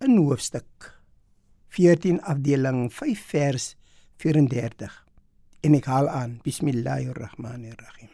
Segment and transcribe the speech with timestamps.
[0.00, 0.94] in hoofstuk
[1.76, 3.64] 14 afdeling 5 vers
[4.16, 4.94] 34.
[5.60, 8.08] En ek haal aan Bismillahirrahmanirrahim.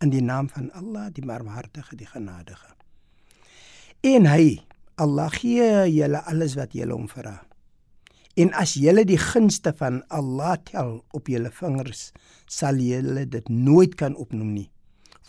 [0.00, 2.72] In die naam van Allah, die Barmhartige, die Genadige.
[4.00, 4.62] En hy,
[4.96, 7.36] Allah gee julle alles wat julle hom vra.
[8.40, 12.14] En as julle die gunste van Allah tel op julle vingers,
[12.48, 14.68] sal julle dit nooit kan opnoem nie.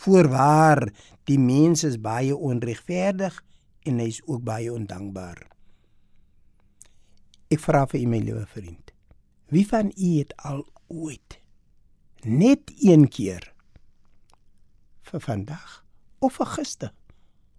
[0.00, 0.88] Voorwaar,
[1.28, 3.42] die mens is baie onregverdig
[3.84, 5.51] en hy is ook baie ondankbaar.
[7.52, 8.94] Ek vra vir u my liewe vriend,
[9.52, 11.34] wie van u het al ooit
[12.24, 13.44] net een keer
[15.10, 15.82] vir vandag
[16.24, 16.92] of vir gister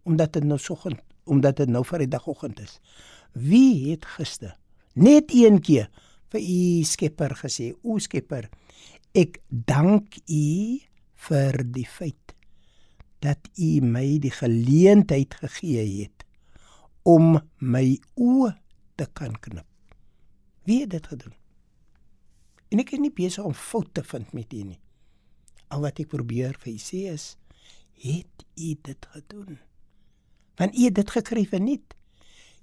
[0.09, 0.97] omdat dit nou soggens
[1.29, 2.79] omdat dit nou vir die dagoggend is.
[3.31, 4.55] Wie het gister
[4.97, 5.91] net een keer
[6.33, 8.49] vir u Skepper gesê, o Skepper,
[9.13, 10.79] ek dank u
[11.27, 12.33] vir die feit
[13.23, 16.25] dat u my die geleentheid gegee het
[17.05, 17.85] om my
[18.17, 18.55] oë
[18.97, 19.72] te kan knip.
[20.63, 21.35] Wie het dit gedoen?
[22.71, 24.79] En ek is nie besig om foute te vind met u nie.
[25.73, 27.33] Al wat ek probeer vir u sê is,
[28.03, 29.59] het u dit gedoen?
[30.57, 31.99] Want u het dit gekry vir niks.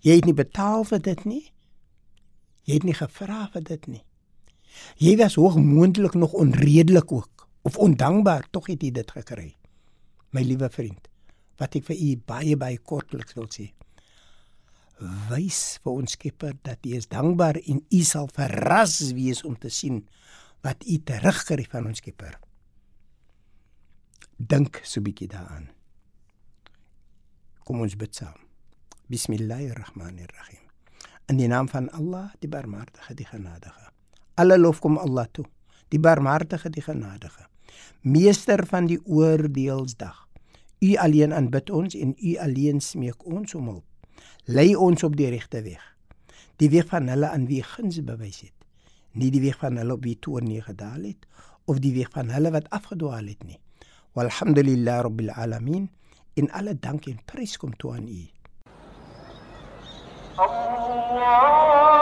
[0.00, 1.42] Jy het nie betaal vir dit nie.
[2.64, 4.02] Jy het nie gevra vir dit nie.
[5.02, 9.50] Jy was hoog moontlik nog onredelik ook of ondankbaar tog het jy dit gekry.
[10.30, 11.08] My liewe vriend,
[11.60, 13.70] wat ek vir u baie baie kortliks wil sê.
[15.00, 19.72] Wys vir ons Skepper dat jy is dankbaar en u sal verras wees om te
[19.72, 20.02] sien
[20.64, 22.36] wat u terugkry van ons Skepper.
[24.36, 25.68] Dink so 'n bietjie daaraan.
[27.64, 28.36] Kom ons bid saam.
[29.08, 30.64] Bismillahirrahmanirrahim.
[31.28, 33.90] In die naam van Allah, die Barmhartige, die Genadige.
[34.34, 35.44] Alle lof kom Allah toe,
[35.88, 37.46] die Barmhartige, die Genadige.
[38.02, 40.28] Meester van die oordeelsdag.
[40.80, 43.89] U alleen aanbid ons en u alleen smeek ons om hulp
[44.44, 45.82] lei ons op die regte weg.
[46.56, 48.56] Die weg van hulle aan wie guns bewys het,
[49.12, 51.26] nie die weg van hulle op wie toorn neergedaal het
[51.70, 53.60] of die weg van hulle wat afgedwaal het nie.
[54.12, 55.90] Walhamdulillah rabbil alamin.
[56.34, 58.22] In alle dank en prys kom toe aan U.
[60.40, 61.99] Allah